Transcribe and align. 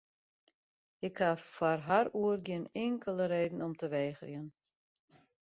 Ik 1.07 1.15
ha 1.23 1.31
foar 1.53 1.79
har 1.87 2.07
oer 2.21 2.39
gjin 2.45 2.65
inkelde 2.85 3.25
reden 3.33 3.59
om 3.67 3.73
te 3.79 3.87
wegerjen. 3.97 4.47